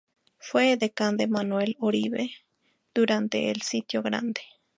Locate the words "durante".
2.95-3.51